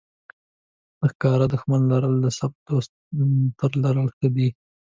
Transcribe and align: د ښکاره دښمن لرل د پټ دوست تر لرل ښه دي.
د 0.99 1.01
ښکاره 1.11 1.45
دښمن 1.53 1.81
لرل 1.91 2.15
د 2.21 2.25
پټ 2.39 2.53
دوست 2.67 2.91
تر 3.59 3.71
لرل 3.83 4.07
ښه 4.15 4.27
دي. 4.35 4.47